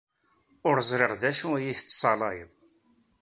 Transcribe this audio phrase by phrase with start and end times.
[0.67, 2.51] Ur ẓriɣ d acu i yi-tettsayaleḍ.